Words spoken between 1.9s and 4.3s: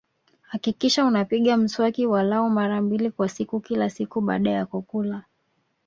walau mara mbili kwa siku kila siku